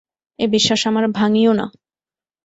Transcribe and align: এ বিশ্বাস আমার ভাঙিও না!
এ 0.39 0.45
বিশ্বাস 0.53 0.81
আমার 0.89 1.05
ভাঙিও 1.17 1.51
না! 1.53 1.65